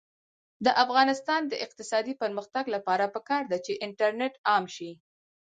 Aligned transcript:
د 0.65 0.67
افغانستان 0.83 1.41
د 1.47 1.53
اقتصادي 1.65 2.13
پرمختګ 2.21 2.65
لپاره 2.75 3.05
پکار 3.15 3.43
ده 3.51 3.57
چې 3.65 3.79
انټرنیټ 3.85 4.33
عام 4.49 4.65
شي. 4.75 4.91